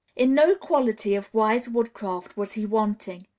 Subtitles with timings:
[0.15, 3.27] In no quality of wise woodcraft was he wanting.